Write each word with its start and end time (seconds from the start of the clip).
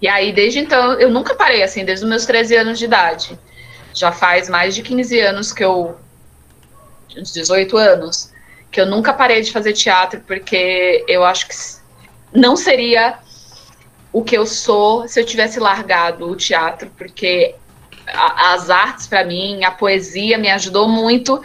E 0.00 0.08
aí, 0.08 0.32
desde 0.32 0.58
então, 0.58 0.92
eu 0.94 1.10
nunca 1.10 1.34
parei, 1.34 1.62
assim, 1.62 1.84
desde 1.84 2.04
os 2.04 2.08
meus 2.08 2.26
13 2.26 2.56
anos 2.56 2.78
de 2.78 2.84
idade. 2.84 3.38
Já 3.94 4.12
faz 4.12 4.48
mais 4.48 4.74
de 4.74 4.82
15 4.82 5.18
anos 5.20 5.52
que 5.52 5.64
eu. 5.64 5.96
18 7.32 7.78
anos, 7.78 8.30
que 8.70 8.78
eu 8.78 8.84
nunca 8.84 9.12
parei 9.12 9.40
de 9.40 9.50
fazer 9.50 9.72
teatro, 9.72 10.20
porque 10.26 11.02
eu 11.08 11.24
acho 11.24 11.48
que 11.48 11.54
não 12.30 12.56
seria 12.56 13.18
o 14.12 14.22
que 14.22 14.36
eu 14.36 14.46
sou 14.46 15.08
se 15.08 15.18
eu 15.18 15.24
tivesse 15.24 15.58
largado 15.58 16.28
o 16.28 16.36
teatro, 16.36 16.90
porque 16.96 17.54
as 18.06 18.70
artes, 18.70 19.06
para 19.06 19.24
mim, 19.24 19.64
a 19.64 19.70
poesia 19.70 20.38
me 20.38 20.50
ajudou 20.50 20.88
muito 20.88 21.42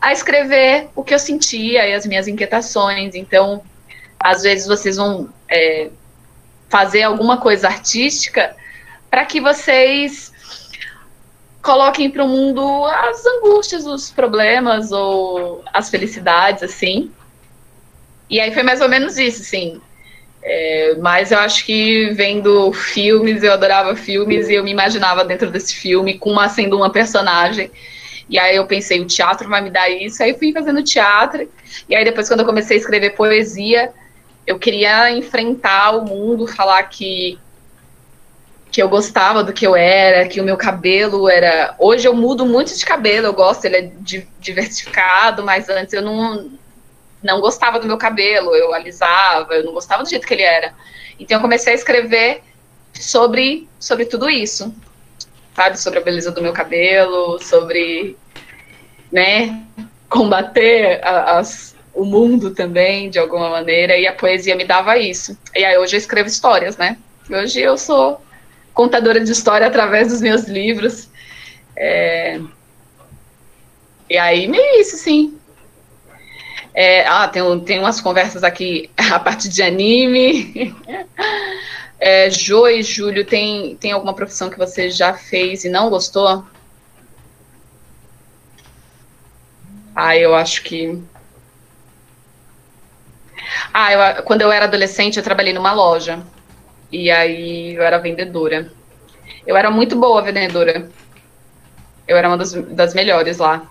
a 0.00 0.12
escrever 0.12 0.88
o 0.94 1.02
que 1.02 1.14
eu 1.14 1.18
sentia 1.18 1.86
e 1.88 1.94
as 1.94 2.06
minhas 2.06 2.28
inquietações. 2.28 3.14
Então, 3.14 3.62
às 4.18 4.42
vezes 4.42 4.66
vocês 4.66 4.96
vão. 4.96 5.28
É, 5.48 5.90
fazer 6.74 7.02
alguma 7.02 7.36
coisa 7.36 7.68
artística 7.68 8.56
para 9.08 9.24
que 9.24 9.40
vocês 9.40 10.32
coloquem 11.62 12.10
para 12.10 12.24
o 12.24 12.28
mundo 12.28 12.84
as 12.86 13.24
angústias, 13.24 13.86
os 13.86 14.10
problemas 14.10 14.90
ou 14.90 15.62
as 15.72 15.88
felicidades, 15.88 16.64
assim. 16.64 17.12
E 18.28 18.40
aí 18.40 18.52
foi 18.52 18.64
mais 18.64 18.80
ou 18.80 18.88
menos 18.88 19.18
isso, 19.18 19.42
assim. 19.42 19.80
É, 20.42 20.96
mas 21.00 21.30
eu 21.30 21.38
acho 21.38 21.64
que 21.64 22.10
vendo 22.10 22.72
filmes, 22.72 23.44
eu 23.44 23.52
adorava 23.52 23.94
filmes 23.94 24.48
e 24.48 24.54
eu 24.54 24.64
me 24.64 24.72
imaginava 24.72 25.24
dentro 25.24 25.52
desse 25.52 25.76
filme 25.76 26.18
com 26.18 26.30
uma, 26.32 26.48
sendo 26.48 26.76
uma 26.76 26.90
personagem. 26.90 27.70
E 28.28 28.36
aí 28.36 28.56
eu 28.56 28.66
pensei, 28.66 29.00
o 29.00 29.06
teatro 29.06 29.48
vai 29.48 29.60
me 29.60 29.70
dar 29.70 29.88
isso. 29.88 30.20
Aí 30.24 30.36
fui 30.36 30.52
fazendo 30.52 30.82
teatro. 30.82 31.48
E 31.88 31.94
aí 31.94 32.04
depois, 32.04 32.26
quando 32.26 32.40
eu 32.40 32.46
comecei 32.46 32.76
a 32.76 32.80
escrever 32.80 33.10
poesia, 33.10 33.92
eu 34.46 34.58
queria 34.58 35.10
enfrentar 35.10 35.92
o 35.92 36.04
mundo, 36.04 36.46
falar 36.46 36.82
que 36.84 37.38
que 38.70 38.82
eu 38.82 38.88
gostava 38.88 39.44
do 39.44 39.52
que 39.52 39.64
eu 39.64 39.76
era, 39.76 40.26
que 40.26 40.40
o 40.40 40.44
meu 40.44 40.56
cabelo 40.56 41.28
era. 41.28 41.76
Hoje 41.78 42.08
eu 42.08 42.14
mudo 42.14 42.44
muito 42.44 42.76
de 42.76 42.84
cabelo, 42.84 43.28
eu 43.28 43.32
gosto, 43.32 43.64
ele 43.66 43.76
é 43.76 43.92
diversificado, 44.40 45.44
mas 45.44 45.68
antes 45.68 45.94
eu 45.94 46.02
não 46.02 46.50
não 47.22 47.40
gostava 47.40 47.78
do 47.78 47.86
meu 47.86 47.96
cabelo, 47.96 48.54
eu 48.54 48.74
alisava, 48.74 49.54
eu 49.54 49.64
não 49.64 49.72
gostava 49.72 50.02
do 50.02 50.10
jeito 50.10 50.26
que 50.26 50.34
ele 50.34 50.42
era. 50.42 50.74
Então 51.20 51.38
eu 51.38 51.40
comecei 51.40 51.72
a 51.72 51.76
escrever 51.76 52.42
sobre 52.92 53.68
sobre 53.78 54.06
tudo 54.06 54.28
isso, 54.28 54.74
sabe, 55.54 55.78
sobre 55.78 56.00
a 56.00 56.02
beleza 56.02 56.32
do 56.32 56.42
meu 56.42 56.52
cabelo, 56.52 57.38
sobre, 57.40 58.16
né, 59.12 59.62
combater 60.08 61.00
as 61.04 61.73
o 61.94 62.04
mundo 62.04 62.50
também, 62.50 63.08
de 63.08 63.18
alguma 63.18 63.48
maneira, 63.48 63.96
e 63.96 64.06
a 64.06 64.12
poesia 64.12 64.56
me 64.56 64.64
dava 64.64 64.98
isso. 64.98 65.38
E 65.54 65.64
aí 65.64 65.78
hoje 65.78 65.94
eu 65.94 65.98
escrevo 65.98 66.28
histórias, 66.28 66.76
né? 66.76 66.98
Hoje 67.30 67.60
eu 67.60 67.78
sou 67.78 68.20
contadora 68.72 69.20
de 69.20 69.30
história 69.30 69.66
através 69.66 70.08
dos 70.08 70.20
meus 70.20 70.44
livros. 70.44 71.08
É... 71.76 72.40
E 74.10 74.18
aí, 74.18 74.46
meio 74.48 74.80
isso, 74.80 74.96
sim. 74.96 75.38
É, 76.74 77.06
ah, 77.06 77.28
tem, 77.28 77.60
tem 77.60 77.78
umas 77.78 78.00
conversas 78.00 78.42
aqui 78.42 78.90
a 79.12 79.20
partir 79.20 79.48
de 79.48 79.62
anime. 79.62 80.74
É, 82.06 82.28
jo 82.28 82.68
e 82.68 82.82
Júlio, 82.82 83.24
tem, 83.24 83.76
tem 83.76 83.92
alguma 83.92 84.12
profissão 84.12 84.50
que 84.50 84.58
você 84.58 84.90
já 84.90 85.14
fez 85.14 85.64
e 85.64 85.70
não 85.70 85.88
gostou? 85.88 86.44
Ah, 89.94 90.14
eu 90.14 90.34
acho 90.34 90.62
que 90.64 91.00
ah, 93.72 93.92
eu, 93.92 94.22
quando 94.24 94.42
eu 94.42 94.52
era 94.52 94.64
adolescente, 94.64 95.16
eu 95.16 95.22
trabalhei 95.22 95.52
numa 95.52 95.72
loja. 95.72 96.22
E 96.90 97.10
aí 97.10 97.74
eu 97.74 97.82
era 97.82 97.98
vendedora. 97.98 98.70
Eu 99.46 99.56
era 99.56 99.70
muito 99.70 99.96
boa 99.96 100.22
vendedora. 100.22 100.88
Eu 102.06 102.16
era 102.16 102.28
uma 102.28 102.36
das, 102.36 102.52
das 102.52 102.94
melhores 102.94 103.38
lá. 103.38 103.68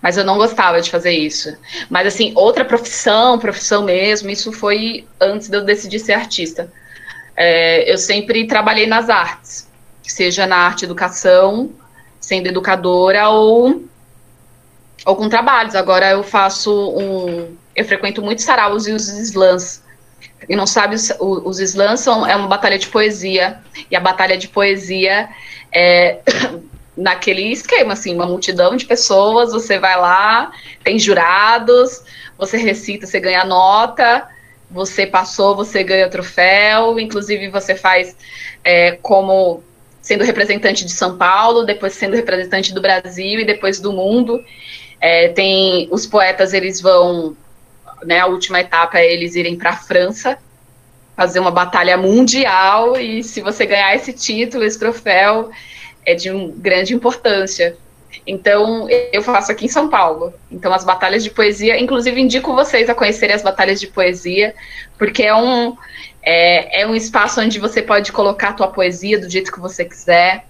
Mas 0.00 0.16
eu 0.16 0.24
não 0.24 0.36
gostava 0.36 0.80
de 0.80 0.90
fazer 0.90 1.12
isso. 1.12 1.56
Mas, 1.90 2.06
assim, 2.06 2.32
outra 2.36 2.64
profissão, 2.64 3.38
profissão 3.38 3.82
mesmo, 3.82 4.30
isso 4.30 4.52
foi 4.52 5.06
antes 5.20 5.48
de 5.48 5.56
eu 5.56 5.64
decidir 5.64 5.98
ser 5.98 6.12
artista. 6.12 6.72
É, 7.36 7.90
eu 7.90 7.98
sempre 7.98 8.46
trabalhei 8.46 8.86
nas 8.86 9.08
artes, 9.08 9.68
seja 10.02 10.46
na 10.46 10.56
arte 10.56 10.84
educação, 10.84 11.70
sendo 12.20 12.48
educadora, 12.48 13.28
ou, 13.28 13.84
ou 15.04 15.16
com 15.16 15.28
trabalhos. 15.28 15.74
Agora 15.74 16.10
eu 16.10 16.22
faço 16.22 16.72
um, 16.90 17.56
eu 17.78 17.84
frequento 17.84 18.20
muito 18.20 18.42
saraus 18.42 18.88
e 18.88 18.92
os 18.92 19.08
slams. 19.08 19.82
Quem 20.44 20.56
não 20.56 20.66
sabe, 20.66 20.96
os, 20.96 21.14
os 21.20 21.60
slams 21.60 22.00
são, 22.00 22.26
é 22.26 22.34
uma 22.34 22.48
batalha 22.48 22.76
de 22.78 22.88
poesia. 22.88 23.60
E 23.88 23.94
a 23.94 24.00
batalha 24.00 24.36
de 24.36 24.48
poesia 24.48 25.28
é 25.72 26.18
naquele 26.96 27.52
esquema, 27.52 27.92
assim, 27.92 28.12
uma 28.12 28.26
multidão 28.26 28.76
de 28.76 28.84
pessoas, 28.84 29.52
você 29.52 29.78
vai 29.78 29.96
lá, 29.96 30.50
tem 30.82 30.98
jurados, 30.98 32.02
você 32.36 32.56
recita, 32.56 33.06
você 33.06 33.20
ganha 33.20 33.44
nota, 33.44 34.26
você 34.68 35.06
passou, 35.06 35.54
você 35.54 35.84
ganha 35.84 36.10
troféu, 36.10 36.98
inclusive 36.98 37.48
você 37.48 37.76
faz 37.76 38.16
é, 38.64 38.98
como 39.00 39.62
sendo 40.02 40.24
representante 40.24 40.84
de 40.84 40.90
São 40.90 41.16
Paulo, 41.16 41.64
depois 41.64 41.92
sendo 41.92 42.16
representante 42.16 42.74
do 42.74 42.80
Brasil 42.80 43.38
e 43.38 43.44
depois 43.44 43.78
do 43.78 43.92
mundo. 43.92 44.44
É, 45.00 45.28
tem 45.28 45.88
os 45.92 46.06
poetas, 46.06 46.52
eles 46.52 46.80
vão 46.80 47.36
né, 48.04 48.20
a 48.20 48.26
última 48.26 48.60
etapa 48.60 48.98
é 48.98 49.12
eles 49.12 49.34
irem 49.34 49.56
para 49.56 49.70
a 49.70 49.76
França 49.76 50.38
fazer 51.18 51.40
uma 51.40 51.50
batalha 51.50 51.96
mundial 51.96 52.96
e 52.96 53.24
se 53.24 53.40
você 53.40 53.66
ganhar 53.66 53.92
esse 53.96 54.12
título, 54.12 54.62
esse 54.62 54.78
troféu, 54.78 55.50
é 56.06 56.14
de 56.14 56.30
um, 56.30 56.52
grande 56.52 56.94
importância. 56.94 57.76
Então, 58.24 58.86
eu 59.12 59.20
faço 59.20 59.50
aqui 59.50 59.66
em 59.66 59.68
São 59.68 59.88
Paulo. 59.88 60.32
Então, 60.48 60.72
as 60.72 60.84
batalhas 60.84 61.24
de 61.24 61.30
poesia, 61.30 61.76
inclusive 61.76 62.20
indico 62.20 62.54
vocês 62.54 62.88
a 62.88 62.94
conhecerem 62.94 63.34
as 63.34 63.42
batalhas 63.42 63.80
de 63.80 63.88
poesia, 63.88 64.54
porque 64.96 65.24
é 65.24 65.34
um, 65.34 65.76
é, 66.22 66.82
é 66.82 66.86
um 66.86 66.94
espaço 66.94 67.40
onde 67.40 67.58
você 67.58 67.82
pode 67.82 68.12
colocar 68.12 68.50
a 68.50 68.52
tua 68.52 68.68
poesia 68.68 69.18
do 69.18 69.28
jeito 69.28 69.50
que 69.50 69.58
você 69.58 69.84
quiser. 69.84 70.44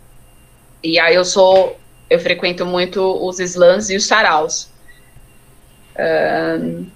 E 0.83 0.99
aí 0.99 1.15
eu 1.15 1.25
sou, 1.25 1.79
eu 2.11 2.21
frequento 2.21 2.67
muito 2.67 3.01
os 3.27 3.41
slams 3.41 3.89
e 3.89 3.97
os 3.97 4.07
saraus. 4.07 4.71
Um, 5.99 6.87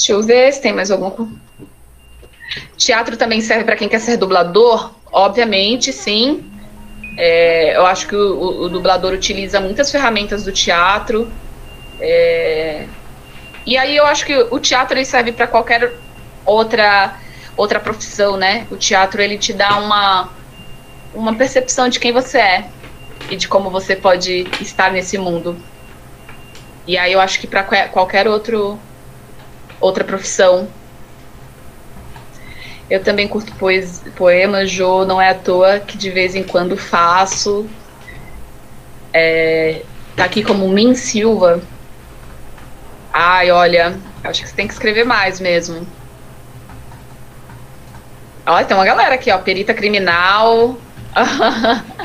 Deixa 0.00 0.12
eu 0.12 0.22
ver 0.22 0.50
se 0.50 0.62
tem 0.62 0.72
mais 0.72 0.90
algum. 0.90 1.28
Teatro 2.74 3.18
também 3.18 3.42
serve 3.42 3.64
para 3.64 3.76
quem 3.76 3.86
quer 3.86 4.00
ser 4.00 4.16
dublador? 4.16 4.92
Obviamente, 5.12 5.92
sim. 5.92 6.50
É, 7.18 7.76
eu 7.76 7.84
acho 7.84 8.08
que 8.08 8.16
o, 8.16 8.34
o, 8.34 8.62
o, 8.62 8.68
dublador 8.70 9.12
utiliza 9.12 9.60
muitas 9.60 9.90
ferramentas 9.90 10.42
do 10.42 10.52
teatro. 10.52 11.30
É, 12.00 12.86
e 13.66 13.76
aí 13.76 13.94
eu 13.94 14.06
acho 14.06 14.24
que 14.24 14.34
o 14.34 14.58
teatro 14.58 14.96
ele 14.96 15.04
serve 15.04 15.32
para 15.32 15.46
qualquer 15.46 15.92
outra 16.46 17.18
outra 17.54 17.78
profissão, 17.78 18.38
né? 18.38 18.66
O 18.70 18.76
teatro 18.76 19.20
ele 19.20 19.36
te 19.36 19.52
dá 19.52 19.76
uma 19.76 20.30
uma 21.12 21.34
percepção 21.34 21.90
de 21.90 22.00
quem 22.00 22.10
você 22.10 22.38
é 22.38 22.68
e 23.28 23.36
de 23.36 23.46
como 23.46 23.68
você 23.68 23.94
pode 23.94 24.48
estar 24.62 24.90
nesse 24.90 25.18
mundo. 25.18 25.58
E 26.86 26.96
aí 26.96 27.12
eu 27.12 27.20
acho 27.20 27.38
que 27.38 27.46
para 27.46 27.64
qualquer 27.88 28.26
outro 28.26 28.80
outra 29.80 30.04
profissão. 30.04 30.68
Eu 32.88 33.02
também 33.02 33.28
curto 33.28 33.52
poemas, 34.16 34.70
Jo, 34.70 35.04
não 35.04 35.20
é 35.20 35.30
à 35.30 35.34
toa 35.34 35.78
que 35.78 35.96
de 35.96 36.10
vez 36.10 36.34
em 36.34 36.42
quando 36.42 36.76
faço. 36.76 37.68
É, 39.12 39.82
tá 40.16 40.24
aqui 40.24 40.42
como 40.42 40.68
Min 40.68 40.94
Silva. 40.94 41.62
Ai, 43.12 43.50
olha, 43.50 43.98
acho 44.24 44.42
que 44.42 44.48
você 44.48 44.54
tem 44.54 44.66
que 44.66 44.72
escrever 44.72 45.04
mais 45.04 45.40
mesmo. 45.40 45.86
Olha, 48.46 48.64
tem 48.64 48.76
uma 48.76 48.84
galera 48.84 49.14
aqui, 49.14 49.30
ó, 49.30 49.38
perita 49.38 49.72
criminal. 49.72 50.76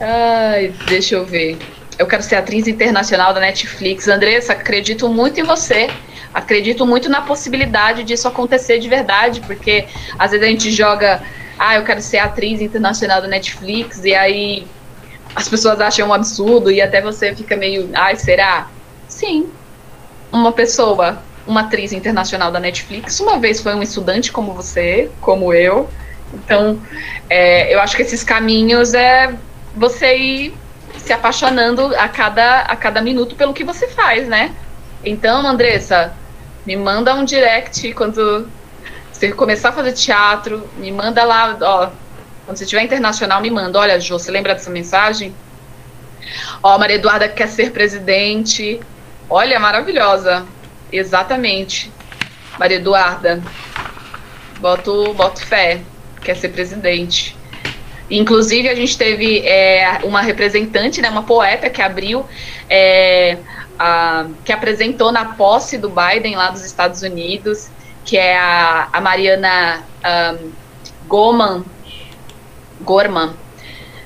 Ai, 0.00 0.74
deixa 0.86 1.14
eu 1.14 1.24
ver. 1.24 1.58
Eu 2.00 2.06
quero 2.06 2.22
ser 2.22 2.36
atriz 2.36 2.66
internacional 2.66 3.34
da 3.34 3.40
Netflix. 3.40 4.08
Andressa, 4.08 4.54
acredito 4.54 5.08
muito 5.08 5.38
em 5.38 5.42
você 5.44 5.90
acredito 6.32 6.86
muito 6.86 7.08
na 7.08 7.20
possibilidade 7.20 8.04
disso 8.04 8.28
acontecer 8.28 8.78
de 8.78 8.88
verdade, 8.88 9.40
porque 9.40 9.86
às 10.18 10.30
vezes 10.30 10.46
a 10.46 10.48
gente 10.48 10.70
joga, 10.70 11.22
ah, 11.58 11.76
eu 11.76 11.84
quero 11.84 12.00
ser 12.00 12.18
atriz 12.18 12.60
internacional 12.60 13.20
da 13.20 13.28
Netflix, 13.28 14.04
e 14.04 14.14
aí 14.14 14.66
as 15.34 15.48
pessoas 15.48 15.80
acham 15.80 16.08
um 16.08 16.14
absurdo, 16.14 16.70
e 16.70 16.80
até 16.80 17.00
você 17.00 17.34
fica 17.34 17.56
meio, 17.56 17.90
ai, 17.94 18.16
será? 18.16 18.68
Sim. 19.08 19.50
Uma 20.32 20.52
pessoa, 20.52 21.20
uma 21.46 21.62
atriz 21.62 21.92
internacional 21.92 22.52
da 22.52 22.60
Netflix, 22.60 23.18
uma 23.20 23.38
vez 23.38 23.60
foi 23.60 23.74
um 23.74 23.82
estudante 23.82 24.30
como 24.30 24.54
você, 24.54 25.10
como 25.20 25.52
eu. 25.52 25.90
Então, 26.32 26.80
é, 27.28 27.74
eu 27.74 27.80
acho 27.80 27.96
que 27.96 28.02
esses 28.02 28.22
caminhos 28.22 28.94
é 28.94 29.34
você 29.74 30.16
ir 30.16 30.54
se 30.98 31.12
apaixonando 31.12 31.94
a 31.96 32.08
cada, 32.08 32.62
a 32.62 32.76
cada 32.76 33.00
minuto 33.00 33.36
pelo 33.36 33.54
que 33.54 33.64
você 33.64 33.88
faz, 33.88 34.28
né? 34.28 34.54
Então, 35.04 35.46
Andressa, 35.46 36.12
me 36.66 36.76
manda 36.76 37.14
um 37.14 37.24
direct 37.24 37.92
quando 37.94 38.48
você 39.12 39.32
começar 39.32 39.70
a 39.70 39.72
fazer 39.72 39.92
teatro, 39.92 40.68
me 40.76 40.90
manda 40.90 41.24
lá, 41.24 41.56
ó. 41.60 41.90
Quando 42.44 42.56
você 42.56 42.64
estiver 42.64 42.82
internacional, 42.82 43.40
me 43.40 43.50
manda. 43.50 43.78
Olha, 43.78 44.00
Jô, 44.00 44.18
você 44.18 44.30
lembra 44.30 44.54
dessa 44.54 44.70
mensagem? 44.70 45.34
Ó, 46.62 46.78
Maria 46.78 46.96
Eduarda 46.96 47.28
quer 47.28 47.48
ser 47.48 47.70
presidente. 47.70 48.80
Olha, 49.28 49.58
maravilhosa. 49.60 50.46
Exatamente. 50.92 51.92
Maria 52.58 52.76
Eduarda, 52.76 53.42
boto, 54.58 55.14
boto 55.14 55.44
fé, 55.46 55.80
quer 56.20 56.36
ser 56.36 56.50
presidente. 56.50 57.36
Inclusive, 58.10 58.68
a 58.68 58.74
gente 58.74 58.98
teve 58.98 59.38
é, 59.46 60.00
uma 60.02 60.20
representante, 60.20 61.00
né, 61.00 61.08
uma 61.08 61.22
poeta 61.22 61.70
que 61.70 61.80
abriu, 61.80 62.26
é, 62.68 63.36
a, 63.78 64.26
que 64.44 64.52
apresentou 64.52 65.12
na 65.12 65.26
posse 65.26 65.78
do 65.78 65.88
Biden 65.88 66.34
lá 66.34 66.50
dos 66.50 66.64
Estados 66.64 67.02
Unidos, 67.02 67.70
que 68.04 68.16
é 68.16 68.36
a, 68.36 68.88
a 68.92 69.00
Mariana 69.00 69.84
um, 70.34 70.50
Goman, 71.06 71.64
Gorman, 72.80 73.32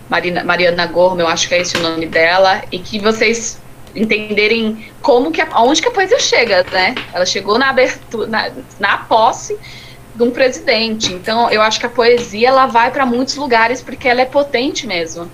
Marina, 0.09 0.45
Mariana 0.45 0.87
Gorman, 0.87 1.25
eu 1.25 1.29
acho 1.29 1.49
que 1.49 1.55
é 1.55 1.61
esse 1.61 1.77
o 1.77 1.81
nome 1.81 2.06
dela, 2.06 2.62
e 2.71 2.79
que 2.79 2.99
vocês 2.99 3.61
entenderem 3.95 4.93
como 5.01 5.31
que, 5.31 5.41
aonde 5.41 5.81
que 5.81 5.89
a 5.89 5.93
poesia 5.93 6.19
chega, 6.19 6.67
né? 6.73 6.95
Ela 7.12 7.25
chegou 7.25 7.59
na 7.59 7.71
abertura, 7.71 8.27
na, 8.27 8.51
na 8.79 8.99
posse 8.99 9.59
de 10.15 10.23
um 10.23 10.31
presidente. 10.31 11.13
Então, 11.13 11.51
eu 11.51 11.61
acho 11.61 11.81
que 11.81 11.87
a 11.87 11.91
poesia 11.91 12.49
ela 12.49 12.67
vai 12.67 12.91
para 12.91 13.05
muitos 13.05 13.37
lugares 13.37 13.83
porque 13.83 14.09
ela 14.09 14.21
é 14.21 14.25
potente 14.25 14.87
mesmo. 14.87 15.31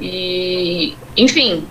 E, 0.00 0.96
enfim, 1.16 1.66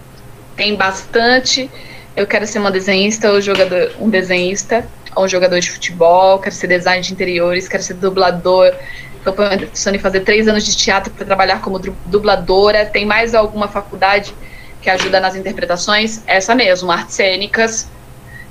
tem 0.56 0.76
bastante. 0.76 1.70
Eu 2.16 2.28
quero 2.28 2.46
ser 2.46 2.60
uma 2.60 2.72
desenhista 2.72 3.32
ou 3.32 3.42
jogador, 3.42 3.92
um 4.00 4.10
desenhista 4.10 4.86
ou 5.16 5.26
um 5.26 5.28
jogador 5.28 5.60
de 5.60 5.72
futebol. 5.72 6.40
Quero 6.40 6.54
ser 6.54 6.68
designer 6.68 7.02
de 7.02 7.14
interiores. 7.14 7.68
Quero 7.68 7.84
ser 7.84 7.96
dublador. 7.96 8.74
Estou 9.18 9.34
pensando 9.34 9.96
em 9.96 10.00
fazer 10.00 10.22
três 10.22 10.48
anos 10.48 10.66
de 10.66 10.76
teatro 10.76 11.12
para 11.14 11.26
trabalhar 11.26 11.62
como 11.62 11.80
dubladora. 12.06 12.86
Tem 12.86 13.06
mais 13.06 13.34
alguma 13.34 13.68
faculdade 13.68 14.34
que 14.82 14.90
ajuda 14.90 15.20
nas 15.20 15.36
interpretações? 15.36 16.22
Essa 16.28 16.56
mesmo, 16.56 16.92
artes 16.92 17.16
cênicas, 17.16 17.88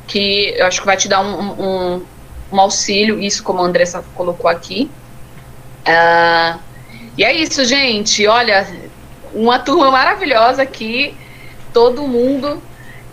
que 0.06 0.54
eu 0.56 0.66
acho 0.66 0.80
que 0.80 0.86
vai 0.86 0.96
te 0.96 1.08
dar 1.08 1.20
um, 1.20 1.62
um, 1.62 2.02
um 2.52 2.60
auxílio, 2.60 3.20
isso 3.20 3.42
como 3.42 3.60
a 3.60 3.64
Andressa 3.64 4.04
colocou 4.14 4.48
aqui. 4.48 4.90
Uh, 5.86 6.58
e 7.16 7.24
é 7.24 7.32
isso, 7.32 7.64
gente. 7.64 8.26
Olha, 8.26 8.66
uma 9.32 9.58
turma 9.58 9.90
maravilhosa 9.90 10.62
aqui, 10.62 11.16
todo 11.72 12.06
mundo 12.06 12.62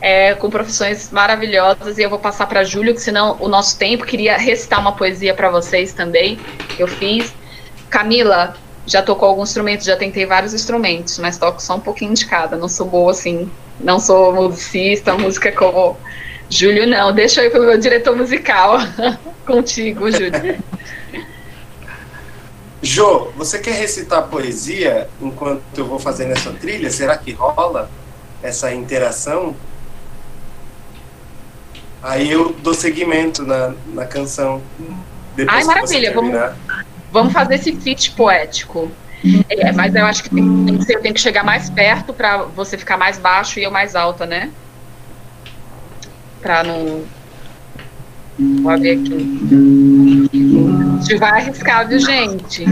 é, 0.03 0.33
com 0.35 0.49
profissões 0.49 1.09
maravilhosas. 1.11 1.97
E 1.97 2.03
eu 2.03 2.09
vou 2.09 2.19
passar 2.19 2.45
para 2.45 2.63
Júlio, 2.65 2.93
que 2.93 3.01
senão 3.01 3.37
o 3.39 3.47
nosso 3.47 3.77
tempo 3.77 4.05
queria 4.05 4.37
recitar 4.37 4.81
uma 4.81 4.91
poesia 4.91 5.33
para 5.33 5.49
vocês 5.49 5.93
também. 5.93 6.37
Eu 6.77 6.87
fiz. 6.87 7.33
Camila, 7.89 8.55
já 8.85 9.01
tocou 9.01 9.29
alguns 9.29 9.49
instrumentos, 9.49 9.85
já 9.85 9.95
tentei 9.95 10.25
vários 10.25 10.53
instrumentos, 10.53 11.17
mas 11.19 11.37
toco 11.37 11.61
só 11.61 11.75
um 11.75 11.79
pouquinho 11.79 12.13
de 12.13 12.25
cada. 12.25 12.57
Não 12.57 12.67
sou 12.67 12.85
boa 12.85 13.11
assim, 13.11 13.49
não 13.79 13.97
sou 13.97 14.33
musicista, 14.33 15.13
música 15.13 15.51
como 15.53 15.95
Júlio, 16.49 16.87
não, 16.87 17.11
deixa 17.11 17.41
eu 17.41 17.47
ir 17.47 17.49
pro 17.49 17.61
meu 17.63 17.77
diretor 17.77 18.15
musical. 18.15 18.77
Contigo, 19.45 20.11
Júlio. 20.11 20.63
Jô, 22.81 23.31
você 23.37 23.59
quer 23.59 23.75
recitar 23.75 24.27
poesia 24.27 25.07
enquanto 25.21 25.61
eu 25.77 25.85
vou 25.85 25.97
fazendo 25.97 26.31
essa 26.31 26.51
trilha? 26.51 26.89
Será 26.89 27.17
que 27.17 27.31
rola 27.31 27.89
essa 28.41 28.73
interação? 28.73 29.55
Aí 32.01 32.29
eu 32.29 32.51
dou 32.51 32.73
seguimento 32.73 33.43
na, 33.43 33.73
na 33.93 34.05
canção. 34.05 34.61
Ai, 35.47 35.63
maravilha, 35.63 36.13
vamos, 36.13 36.37
vamos 37.09 37.31
fazer 37.31 37.55
esse 37.55 37.73
feat 37.77 38.11
poético. 38.11 38.91
É, 39.49 39.71
mas 39.71 39.95
eu 39.95 40.05
acho 40.05 40.23
que 40.23 40.29
tem, 40.29 40.65
tem 40.65 40.77
que 40.77 40.83
ser, 40.83 40.99
tenho 40.99 41.13
que 41.13 41.21
chegar 41.21 41.45
mais 41.45 41.69
perto 41.69 42.13
para 42.13 42.39
você 42.43 42.77
ficar 42.77 42.97
mais 42.97 43.17
baixo 43.17 43.57
e 43.57 43.63
eu 43.63 43.71
mais 43.71 43.95
alta, 43.95 44.25
né? 44.25 44.51
Pra 46.43 46.61
não. 46.61 47.03
Vou 48.37 48.77
ver 48.77 48.99
aqui. 48.99 50.27
A 51.13 51.17
vai 51.17 51.41
arriscar, 51.41 51.87
viu, 51.87 51.99
gente? 51.99 52.65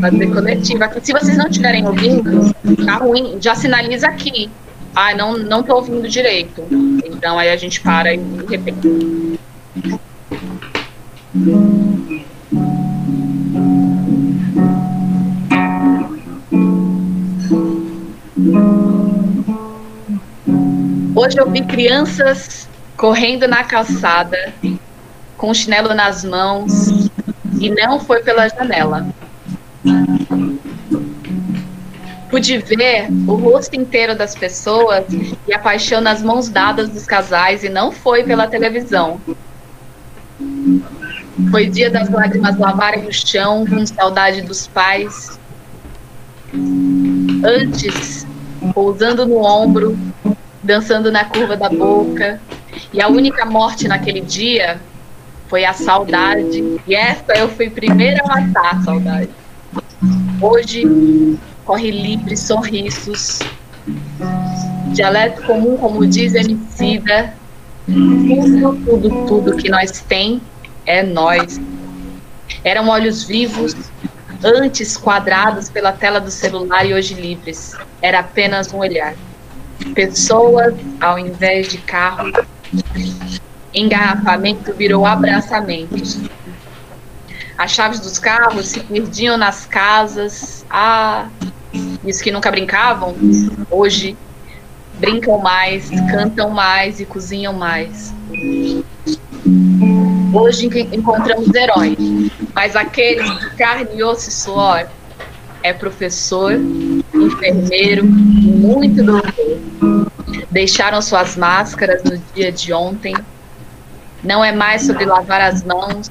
Fazer 0.00 0.26
coletiva. 0.26 0.90
Se 1.00 1.12
vocês 1.12 1.36
não 1.36 1.46
estiverem 1.46 1.86
ouvindo, 1.86 2.52
tá 2.84 2.96
ruim. 2.96 3.38
Já 3.40 3.54
sinaliza 3.54 4.08
aqui. 4.08 4.50
Ah, 4.94 5.14
não, 5.14 5.38
não 5.38 5.62
tô 5.62 5.76
ouvindo 5.76 6.08
direito. 6.08 6.64
Então 7.06 7.38
aí 7.38 7.50
a 7.50 7.56
gente 7.56 7.80
para 7.80 8.12
e 8.12 8.20
repete. 8.48 9.38
Hoje 21.14 21.38
eu 21.38 21.50
vi 21.50 21.62
crianças 21.62 22.69
correndo 23.00 23.48
na 23.48 23.64
calçada, 23.64 24.52
com 25.38 25.48
o 25.48 25.54
chinelo 25.54 25.94
nas 25.94 26.22
mãos, 26.22 27.08
e 27.58 27.70
não 27.70 27.98
foi 27.98 28.22
pela 28.22 28.46
janela. 28.46 29.06
Pude 32.28 32.58
ver 32.58 33.08
o 33.26 33.36
rosto 33.36 33.74
inteiro 33.74 34.14
das 34.14 34.34
pessoas 34.34 35.06
e 35.48 35.54
a 35.54 35.58
paixão 35.58 36.02
nas 36.02 36.22
mãos 36.22 36.50
dadas 36.50 36.90
dos 36.90 37.06
casais, 37.06 37.64
e 37.64 37.70
não 37.70 37.90
foi 37.90 38.22
pela 38.22 38.46
televisão. 38.46 39.18
Foi 41.50 41.70
dia 41.70 41.88
das 41.88 42.10
lágrimas 42.10 42.58
lavarem 42.58 43.06
o 43.06 43.12
chão, 43.12 43.64
com 43.66 43.86
saudade 43.86 44.42
dos 44.42 44.66
pais. 44.66 45.40
Antes, 47.42 48.26
pousando 48.74 49.26
no 49.26 49.38
ombro, 49.42 49.98
dançando 50.62 51.10
na 51.10 51.24
curva 51.24 51.56
da 51.56 51.70
boca, 51.70 52.38
e 52.92 53.00
a 53.00 53.08
única 53.08 53.44
morte 53.44 53.86
naquele 53.86 54.20
dia 54.20 54.80
foi 55.48 55.64
a 55.64 55.72
saudade. 55.72 56.80
E 56.86 56.94
essa 56.94 57.32
eu 57.34 57.48
fui 57.48 57.68
primeira 57.68 58.22
a 58.24 58.28
matar 58.28 58.76
a 58.76 58.82
saudade. 58.82 59.30
Hoje 60.40 61.38
corre 61.64 61.90
livre 61.90 62.36
sorrisos. 62.36 63.40
Dialeto 64.92 65.42
comum, 65.42 65.76
como 65.76 66.06
diz 66.06 66.34
Emicida. 66.34 67.34
Tudo, 67.86 68.76
tudo, 68.84 69.26
tudo 69.26 69.56
que 69.56 69.68
nós 69.68 70.00
tem 70.00 70.40
é 70.86 71.02
nós. 71.02 71.60
Eram 72.64 72.88
olhos 72.88 73.24
vivos, 73.24 73.74
antes 74.42 74.96
quadrados 74.96 75.68
pela 75.68 75.92
tela 75.92 76.20
do 76.20 76.30
celular 76.30 76.86
e 76.86 76.94
hoje 76.94 77.14
livres. 77.14 77.72
Era 78.00 78.20
apenas 78.20 78.72
um 78.72 78.78
olhar. 78.78 79.14
Pessoas 79.94 80.74
ao 81.00 81.18
invés 81.18 81.68
de 81.68 81.78
carro, 81.78 82.30
Engarrafamento 83.74 84.72
virou 84.74 85.06
abraçamento. 85.06 85.94
As 87.56 87.70
chaves 87.70 88.00
dos 88.00 88.18
carros 88.18 88.68
se 88.68 88.80
perdiam 88.80 89.36
nas 89.36 89.66
casas. 89.66 90.64
Ah, 90.70 91.28
isso 92.04 92.22
que 92.22 92.30
nunca 92.30 92.50
brincavam, 92.50 93.14
hoje 93.70 94.16
brincam 94.98 95.38
mais, 95.38 95.88
cantam 96.10 96.50
mais 96.50 97.00
e 97.00 97.04
cozinham 97.04 97.52
mais. 97.52 98.12
Hoje 100.32 100.68
encontramos 100.92 101.54
heróis, 101.54 101.96
mas 102.54 102.76
aqueles 102.76 103.28
de 103.40 103.50
carne 103.56 104.02
osso 104.02 104.28
e 104.28 104.32
suor 104.32 104.86
é 105.62 105.72
professor, 105.72 106.54
enfermeiro, 107.14 108.04
muito 108.04 109.02
doutor 109.02 110.09
deixaram 110.50 111.00
suas 111.00 111.36
máscaras 111.36 112.02
no 112.04 112.18
dia 112.34 112.50
de 112.50 112.72
ontem. 112.72 113.14
Não 114.22 114.44
é 114.44 114.52
mais 114.52 114.86
sobre 114.86 115.04
lavar 115.04 115.40
as 115.40 115.62
mãos, 115.62 116.10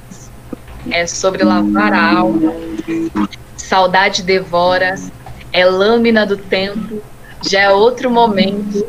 é 0.90 1.06
sobre 1.06 1.44
lavar 1.44 1.92
a 1.92 2.18
alma. 2.18 2.52
Saudade 3.56 4.22
devora, 4.22 4.96
é 5.52 5.64
lâmina 5.64 6.26
do 6.26 6.36
tempo, 6.36 7.00
já 7.42 7.60
é 7.60 7.70
outro 7.70 8.10
momento 8.10 8.86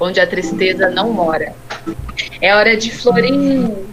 onde 0.00 0.20
a 0.20 0.26
tristeza 0.26 0.90
não 0.90 1.12
mora. 1.12 1.54
É 2.40 2.54
hora 2.54 2.76
de 2.76 2.90
florinho, 2.90 3.86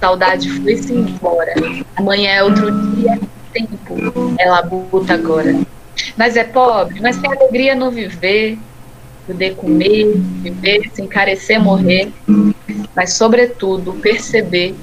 saudade 0.00 0.48
foi-se 0.62 0.92
embora. 0.92 1.54
Amanhã 1.96 2.30
é 2.30 2.42
outro 2.42 2.70
dia, 2.70 3.20
tempo, 3.52 4.34
ela 4.38 4.62
buta 4.62 5.14
agora. 5.14 5.54
Mas 6.16 6.36
é 6.36 6.44
pobre, 6.44 7.00
mas 7.00 7.18
tem 7.18 7.30
alegria 7.30 7.74
no 7.74 7.90
viver, 7.90 8.58
poder 9.32 9.56
comer, 9.56 10.14
viver, 10.42 10.90
se 10.92 11.00
encarecer, 11.00 11.58
morrer, 11.58 12.12
mas, 12.94 13.14
sobretudo, 13.14 13.94
perceber 13.94 14.74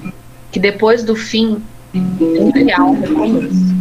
que 0.51 0.59
depois 0.59 1.03
do 1.03 1.15
fim 1.15 1.63
sempre 1.93 2.71
há 2.71 2.83
um 2.83 2.99
recomeço. 2.99 3.79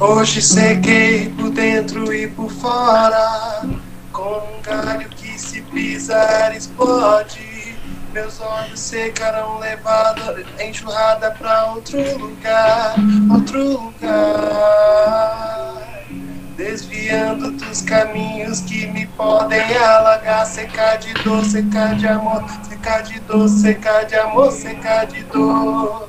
Hoje 0.00 0.40
sequei 0.40 1.28
por 1.36 1.50
dentro 1.50 2.14
e 2.14 2.28
por 2.28 2.50
fora, 2.50 3.68
com 4.10 4.38
um 4.38 4.62
galho 4.62 5.08
que 5.10 5.38
se 5.38 5.60
pisar 5.62 6.56
explode. 6.56 7.76
Meus 8.12 8.40
olhos 8.40 8.80
secarão 8.80 9.58
levado 9.58 10.42
enxurrada 10.58 11.30
pra 11.32 11.72
outro 11.74 11.98
lugar, 12.18 12.94
outro 13.30 13.82
lugar. 13.82 15.18
Desviando 16.58 17.52
dos 17.52 17.82
caminhos 17.82 18.62
que 18.62 18.88
me 18.88 19.06
podem 19.06 19.76
alagar, 19.76 20.44
secar 20.44 20.98
de 20.98 21.14
dor, 21.22 21.44
secar 21.44 21.94
de 21.94 22.08
amor, 22.08 22.44
secar 22.68 23.02
de 23.04 23.20
dor, 23.20 23.48
secar 23.48 24.04
de 24.06 24.16
amor, 24.16 24.50
secar 24.50 25.06
de 25.06 25.22
dor, 25.22 26.08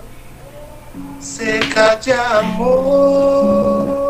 secar 1.19 1.97
de 1.97 2.11
amor. 2.11 4.09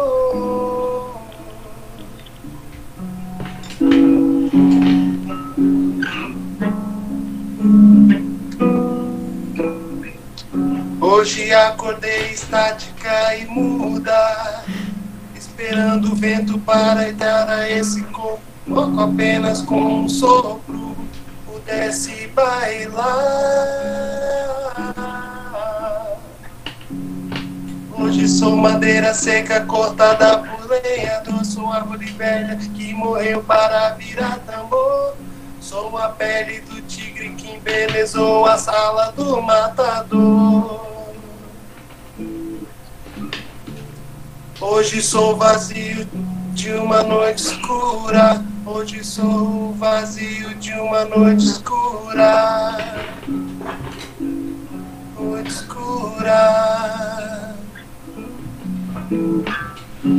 Hoje 11.01 11.53
acordei 11.53 12.31
estática 12.31 13.35
e 13.35 13.45
muda, 13.45 14.63
esperando 15.69 16.11
o 16.11 16.15
vento 16.15 16.57
para 16.59 17.13
dar 17.13 17.47
a 17.47 17.69
esse 17.69 18.01
corpo 18.05 18.41
apenas 18.99 19.61
com 19.61 20.01
um 20.01 20.09
sopro 20.09 20.97
pudesse 21.45 22.25
bailar. 22.29 23.05
Hoje 27.95 28.27
sou 28.27 28.55
madeira 28.55 29.13
seca 29.13 29.61
cortada 29.61 30.39
por 30.39 30.67
lenhador, 30.67 31.45
sou 31.45 31.71
árvore 31.71 32.07
velha 32.13 32.55
que 32.55 32.91
morreu 32.95 33.43
para 33.43 33.89
virar 33.89 34.39
tambor. 34.47 35.15
Sou 35.61 35.95
a 35.99 36.09
pele 36.09 36.61
do 36.61 36.81
tigre 36.83 37.29
que 37.35 37.51
embelezou 37.51 38.47
a 38.47 38.57
sala 38.57 39.11
do 39.11 39.39
matador. 39.39 40.98
Hoje 44.61 45.01
sou 45.01 45.37
vazio 45.37 46.05
de 46.53 46.73
uma 46.73 47.01
noite 47.01 47.43
escura. 47.43 48.43
Hoje 48.65 49.05
sou 49.05 49.73
vazio 49.75 50.53
de 50.55 50.73
uma 50.73 51.05
noite 51.05 51.45
escura. 51.45 52.77
Noite 55.17 55.49
escura. 55.49 56.35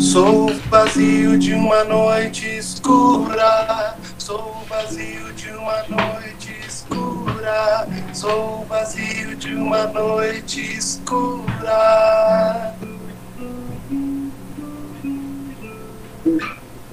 Sou 0.00 0.48
vazio 0.70 1.38
de 1.38 1.52
uma 1.52 1.84
noite 1.84 2.46
escura. 2.46 3.94
Sou 4.16 4.64
vazio 4.70 5.34
de 5.34 5.50
uma 5.50 5.82
noite 5.86 6.56
escura. 6.66 7.86
Sou 8.14 8.64
vazio 8.64 9.36
de 9.36 9.54
uma 9.54 9.86
noite 9.88 10.78
escura. 10.78 12.74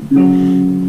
Mm-hmm. 0.09 0.87